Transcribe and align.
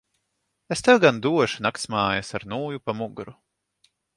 Es 0.75 0.81
tev 0.87 1.01
gan 1.03 1.19
došu 1.25 1.61
naktsmājas 1.67 2.35
ar 2.39 2.47
nūju 2.55 2.83
pa 2.87 2.99
muguru. 3.03 3.37